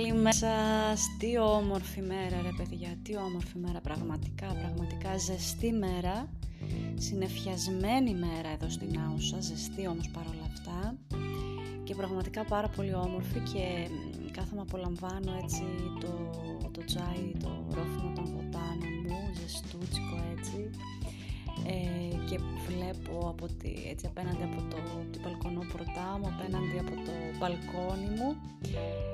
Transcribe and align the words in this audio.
Καλημέρα 0.00 0.32
σας, 0.32 1.16
τι 1.18 1.38
όμορφη 1.38 2.00
μέρα 2.00 2.36
ρε 2.42 2.52
παιδιά, 2.56 2.88
τι 3.02 3.16
όμορφη 3.16 3.58
μέρα. 3.58 3.80
Πραγματικά, 3.80 4.46
πραγματικά 4.46 5.16
ζεστή 5.16 5.72
μέρα. 5.72 6.28
Συνεφιασμένη 6.94 8.14
μέρα 8.14 8.48
εδώ 8.54 8.68
στην 8.68 9.00
Άουσα, 9.00 9.40
ζεστή 9.40 9.86
όμως 9.86 10.08
παρόλα 10.08 10.44
αυτά. 10.52 10.96
Και 11.84 11.94
πραγματικά 11.94 12.44
πάρα 12.44 12.68
πολύ 12.68 12.94
όμορφη 12.94 13.38
και 13.52 13.88
κάθομαι 14.30 14.60
απολαμβάνω 14.60 15.32
έτσι 15.42 15.62
το, 16.00 16.12
το 16.70 16.84
τσάι, 16.84 17.24
το 17.42 17.50
ρόφημα 17.70 18.12
των 18.14 18.24
βοτάνων 18.24 18.94
μου, 19.08 19.20
ζεστούτσικο 19.40 20.16
έτσι. 20.36 20.70
Ε, 21.66 22.14
και 22.28 22.38
βλέπω 22.66 23.28
από 23.28 23.46
τη, 23.46 23.72
έτσι 23.90 24.06
απέναντι 24.06 24.42
από 24.42 24.60
το, 24.70 24.76
το 25.12 25.18
μπαλκονό 25.22 25.62
μου, 26.20 26.28
απέναντι 26.34 26.78
από 26.78 26.94
το 27.06 27.12
μπαλκόνι 27.38 28.10
μου 28.18 28.30
ε, 28.64 29.09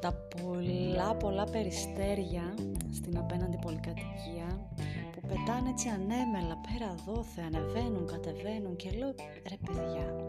τα 0.00 0.12
πολλά 0.12 1.14
πολλά 1.14 1.44
περιστέρια 1.44 2.54
στην 2.92 3.18
απέναντι 3.18 3.58
πολυκατοικία 3.62 4.68
που 5.12 5.20
πετάνε 5.20 5.68
έτσι 5.68 5.88
ανέμελα 5.88 6.56
πέρα 6.66 6.94
δόθε, 7.06 7.42
ανεβαίνουν, 7.42 8.06
κατεβαίνουν 8.06 8.76
και 8.76 8.90
λέω 8.90 9.14
ρε 9.48 9.56
παιδιά 9.64 10.24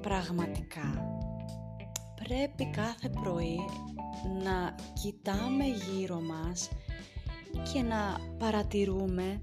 πραγματικά 0.00 1.18
πρέπει 2.24 2.70
κάθε 2.70 3.08
πρωί 3.22 3.58
να 4.42 4.74
κοιτάμε 5.02 5.64
γύρω 5.64 6.20
μας 6.20 6.68
και 7.72 7.82
να 7.82 8.18
παρατηρούμε 8.38 9.42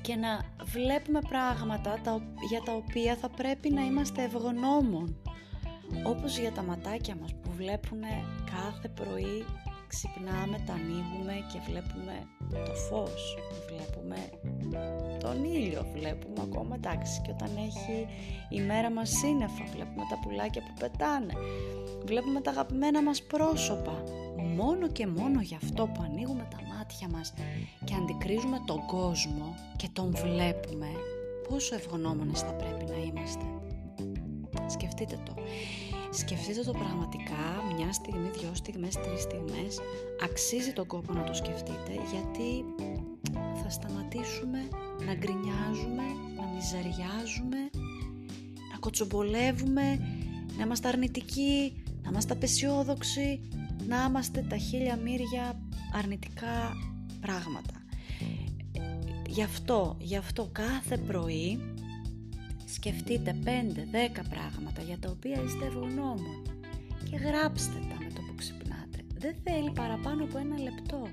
και 0.00 0.16
να 0.16 0.44
βλέπουμε 0.64 1.20
πράγματα 1.28 2.00
τα, 2.04 2.20
για 2.50 2.60
τα 2.64 2.72
οποία 2.72 3.16
θα 3.16 3.28
πρέπει 3.28 3.70
να 3.70 3.82
είμαστε 3.82 4.22
ευγνώμων. 4.22 5.16
Όπως 6.06 6.38
για 6.38 6.52
τα 6.52 6.62
ματάκια 6.62 7.16
μας 7.20 7.34
που 7.34 7.50
βλέπουν 7.56 8.00
κάθε 8.54 8.88
πρωί 8.88 9.44
ξυπνάμε, 9.86 10.62
τα 10.66 10.72
ανοίγουμε 10.72 11.34
και 11.52 11.58
βλέπουμε 11.68 12.14
το 12.66 12.74
φως, 12.74 13.36
βλέπουμε 13.68 14.16
τον 15.20 15.44
ήλιο, 15.44 15.86
βλέπουμε 15.94 16.40
ακόμα 16.42 16.74
εντάξει 16.74 17.20
και 17.24 17.30
όταν 17.30 17.50
έχει 17.56 18.06
η 18.48 18.60
μέρα 18.60 18.90
μας 18.90 19.10
σύννεφα, 19.10 19.64
βλέπουμε 19.74 20.02
τα 20.10 20.18
πουλάκια 20.22 20.62
που 20.62 20.74
πετάνε, 20.80 21.32
βλέπουμε 22.04 22.40
τα 22.40 22.50
αγαπημένα 22.50 23.02
μας 23.02 23.22
πρόσωπα. 23.22 24.02
Μόνο 24.56 24.88
και 24.88 25.06
μόνο 25.06 25.40
γι' 25.40 25.54
αυτό 25.54 25.86
που 25.86 26.02
ανοίγουμε 26.02 26.48
τα 26.50 26.58
μάτια 26.74 27.08
μας 27.08 27.32
και 27.84 27.94
αντικρίζουμε 27.94 28.62
τον 28.66 28.86
κόσμο 28.86 29.54
και 29.76 29.88
τον 29.92 30.14
βλέπουμε, 30.14 30.88
πόσο 31.48 31.74
ευγνώμονες 31.74 32.40
θα 32.40 32.52
πρέπει 32.52 32.84
να 32.84 32.96
είμαστε. 32.96 33.44
Σκεφτείτε 34.66 35.18
το. 35.24 35.34
Σκεφτείτε 36.10 36.62
το 36.62 36.72
πραγματικά 36.72 37.44
μια 37.76 37.92
στιγμή, 37.92 38.28
δυο 38.28 38.50
στιγμές, 38.54 38.94
τρεις 38.94 39.22
στιγμές. 39.22 39.78
Αξίζει 40.24 40.72
τον 40.72 40.86
κόπο 40.86 41.12
να 41.12 41.24
το 41.24 41.34
σκεφτείτε 41.34 41.92
γιατί 42.12 42.64
θα 43.62 43.70
σταματήσουμε 43.70 44.68
να 45.06 45.14
γκρινιάζουμε, 45.14 46.02
να 46.36 46.46
μιζεριάζουμε, 46.54 47.60
να 48.72 48.78
κοτσομπολεύουμε, 48.80 49.98
να 50.56 50.64
είμαστε 50.64 50.88
αρνητικοί, 50.88 51.82
να 52.02 52.10
είμαστε 52.10 52.32
απεσιόδοξοι, 52.32 53.40
να 53.86 54.04
είμαστε 54.08 54.46
τα 54.48 54.56
χίλια 54.56 54.96
μύρια 54.96 55.60
αρνητικά 55.94 56.72
πράγματα. 57.20 57.74
Γι' 59.28 59.42
αυτό, 59.42 59.96
γι' 59.98 60.16
αυτό 60.16 60.48
κάθε 60.52 60.96
πρωί 60.96 61.60
σκεφτείτε 62.76 63.36
5-10 63.44 63.48
πράγματα 64.30 64.80
για 64.82 64.98
τα 64.98 65.08
οποία 65.10 65.42
είστε 65.44 65.64
ευγνώμων 65.64 66.38
και 67.10 67.16
γράψτε 67.16 67.78
τα 67.88 67.96
με 68.04 68.10
το 68.14 68.20
που 68.26 68.34
ξυπνάτε. 68.36 68.98
Δεν 69.18 69.34
θέλει 69.44 69.70
παραπάνω 69.70 70.24
από 70.24 70.38
ένα 70.38 70.58
λεπτό. 70.58 71.08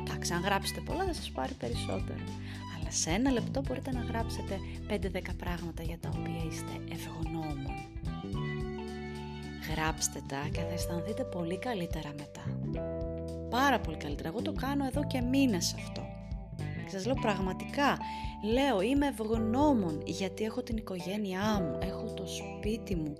Εντάξει, 0.00 0.32
αν 0.32 0.40
γράψετε 0.42 0.80
πολλά 0.80 1.04
θα 1.04 1.14
σας 1.14 1.30
πάρει 1.30 1.54
περισσότερο. 1.54 2.24
Αλλά 2.74 2.90
σε 2.90 3.10
ένα 3.10 3.30
λεπτό 3.30 3.60
μπορείτε 3.60 3.90
να 3.92 4.00
γράψετε 4.00 4.58
5-10 4.88 5.34
πράγματα 5.36 5.82
για 5.82 5.98
τα 5.98 6.08
οποία 6.18 6.42
είστε 6.50 6.72
ευγνώμων. 6.94 7.76
Γράψτε 9.74 10.20
τα 10.28 10.48
και 10.52 10.60
θα 10.60 10.72
αισθανθείτε 10.72 11.24
πολύ 11.24 11.58
καλύτερα 11.58 12.10
μετά. 12.16 12.44
Πάρα 13.50 13.80
πολύ 13.80 13.96
καλύτερα. 13.96 14.28
Εγώ 14.28 14.42
το 14.42 14.52
κάνω 14.52 14.84
εδώ 14.84 15.06
και 15.06 15.20
μήνες 15.20 15.74
αυτό. 15.74 16.11
Και 16.92 16.98
σας 16.98 17.06
λέω 17.06 17.14
πραγματικά, 17.14 17.98
λέω 18.52 18.80
είμαι 18.80 19.06
ευγνώμων 19.06 20.02
γιατί 20.04 20.44
έχω 20.44 20.62
την 20.62 20.76
οικογένειά 20.76 21.60
μου, 21.60 21.78
έχω 21.82 22.14
το 22.14 22.24
σπίτι 22.26 22.94
μου, 22.94 23.16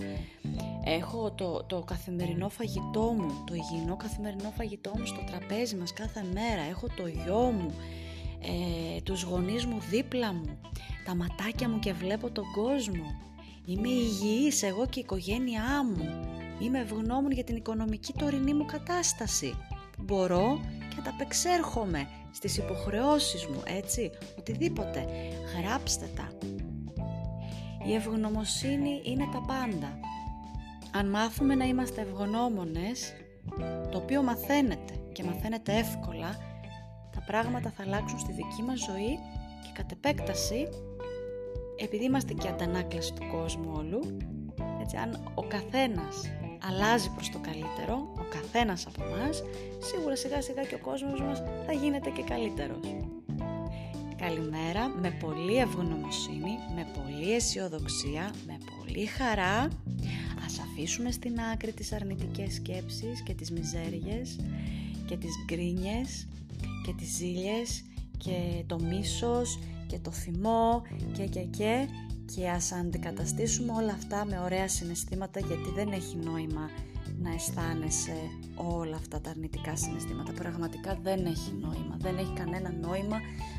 έχω 0.85 1.31
το, 1.31 1.65
το 1.67 1.81
καθημερινό 1.81 2.49
φαγητό 2.49 3.15
μου, 3.19 3.45
το 3.47 3.55
υγιεινό 3.55 3.97
καθημερινό 3.97 4.53
φαγητό 4.57 4.93
μου 4.99 5.07
στο 5.07 5.21
τραπέζι 5.27 5.77
μας 5.77 5.93
κάθε 5.93 6.25
μέρα, 6.33 6.63
έχω 6.71 6.87
το 6.97 7.07
γιο 7.07 7.39
μου, 7.39 7.75
ε, 8.41 9.01
τους 9.01 9.23
γονείς 9.23 9.67
μου 9.67 9.79
δίπλα 9.91 10.33
μου, 10.33 10.59
τα 11.05 11.15
ματάκια 11.15 11.69
μου 11.69 11.79
και 11.79 11.93
βλέπω 11.93 12.31
τον 12.31 12.45
κόσμο. 12.55 13.21
Είμαι 13.67 13.89
υγιής 13.89 14.63
εγώ 14.63 14.87
και 14.87 14.99
η 14.99 15.03
οικογένειά 15.03 15.85
μου. 15.85 16.09
Είμαι 16.61 16.79
ευγνώμων 16.79 17.31
για 17.31 17.45
την 17.45 17.57
οικονομική 17.57 18.13
τωρινή 18.13 18.55
μου 18.55 18.65
κατάσταση. 18.65 19.55
Μπορώ 19.99 20.61
και 20.89 20.97
ανταπεξέρχομαι 20.99 22.07
στις 22.33 22.57
υποχρεώσεις 22.57 23.47
μου, 23.47 23.63
έτσι, 23.67 24.11
οτιδήποτε. 24.39 25.07
Γράψτε 25.59 26.09
τα. 26.17 26.29
Η 27.87 27.95
ευγνωμοσύνη 27.95 29.01
είναι 29.05 29.29
τα 29.33 29.43
πάντα. 29.47 29.99
Αν 30.95 31.11
μάθουμε 31.11 31.55
να 31.55 31.65
είμαστε 31.65 32.01
ευγνώμονες, 32.01 33.13
το 33.91 33.99
οποίο 33.99 34.23
μαθαίνετε 34.23 34.95
και 35.13 35.25
μαθαίνετε 35.25 35.73
εύκολα, 35.73 36.37
τα 37.13 37.23
πράγματα 37.27 37.73
θα 37.77 37.83
αλλάξουν 37.83 38.19
στη 38.19 38.33
δική 38.33 38.63
μας 38.67 38.79
ζωή 38.79 39.19
και 39.63 39.71
κατ' 39.73 39.93
επέκταση, 39.93 40.69
επειδή 41.77 42.05
είμαστε 42.05 42.33
και 42.33 42.49
αντανάκλαση 42.49 43.13
του 43.13 43.27
κόσμου 43.31 43.73
όλου, 43.77 44.17
έτσι, 44.81 44.97
αν 44.97 45.33
ο 45.35 45.43
καθένας 45.43 46.31
αλλάζει 46.69 47.11
προς 47.11 47.31
το 47.31 47.39
καλύτερο, 47.39 47.95
ο 48.17 48.25
καθένας 48.31 48.87
από 48.87 49.03
μας, 49.05 49.43
σίγουρα 49.79 50.17
σιγά 50.17 50.43
σιγά 50.43 50.63
και 50.63 50.75
ο 50.75 50.79
κόσμος 50.79 51.21
μας 51.21 51.43
θα 51.67 51.73
γίνεται 51.73 52.11
και 52.11 52.23
καλύτερος. 52.23 52.95
Καλημέρα, 54.17 54.89
με 54.89 55.11
πολύ 55.11 55.57
ευγνωμοσύνη, 55.57 56.55
με 56.75 56.87
πολύ 56.97 57.33
αισιοδοξία, 57.35 58.35
με 58.47 58.59
πολύ 58.77 59.07
χαρά. 59.07 59.69
Ας 60.47 60.59
αφήσουμε 60.59 61.11
στην 61.11 61.41
άκρη 61.53 61.73
τις 61.73 61.93
αρνητικές 61.93 62.55
σκέψεις 62.55 63.23
και 63.23 63.35
τις 63.35 63.51
μιζέριες 63.51 64.39
και 65.07 65.17
τις 65.17 65.33
γκρίνιες 65.45 66.29
και 66.87 66.93
τις 66.93 67.09
ζήλιες 67.09 67.85
και 68.19 68.65
το 68.67 68.79
μίσος 68.81 69.59
και 69.87 69.99
το 69.99 70.11
θυμό 70.11 70.83
και 71.13 71.25
και 71.25 71.41
και 71.41 71.89
και 72.35 72.49
ας 72.49 72.73
αντικαταστήσουμε 72.73 73.73
όλα 73.73 73.93
αυτά 73.93 74.25
με 74.25 74.41
ωραία 74.45 74.69
συναισθήματα 74.69 75.41
γιατί 75.41 75.71
δεν 75.75 75.93
έχει 75.93 76.17
νόημα 76.17 76.71
να 77.23 77.33
αισθάνεσαι 77.33 78.17
όλα 78.55 78.97
αυτά 78.97 79.21
τα 79.21 79.31
αρνητικά 79.31 79.77
συναισθήματα. 79.77 80.33
Πραγματικά 80.33 80.99
δεν 81.03 81.27
έχει 81.27 81.53
νόημα. 81.61 81.97
Δεν 81.99 82.19
έχει 82.19 82.33
κανένα 82.33 82.73
νόημα. 82.81 83.17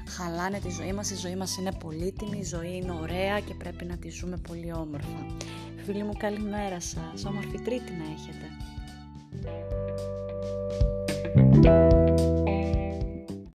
Χαλάνε 0.08 0.60
τη 0.60 0.70
ζωή 0.70 0.94
μας. 0.94 1.12
Η 1.12 1.16
ζωή 1.16 1.36
μας 1.36 1.58
είναι 1.58 1.72
πολύτιμη, 1.72 2.38
η 2.38 2.44
ζωή 2.44 2.76
είναι 2.76 2.92
ωραία 3.02 3.40
και 3.40 3.54
πρέπει 3.54 3.86
να 3.86 3.98
τη 3.98 4.10
ζούμε 4.10 4.38
πολύ 4.48 4.74
όμορφα. 4.74 5.26
Φίλοι 5.86 6.04
μου 6.04 6.14
καλημέρα 6.18 6.80
σας. 6.80 7.26
Όμορφη 7.26 7.60
τρίτη 7.62 7.92
να 7.92 8.04
έχετε. 8.14 8.48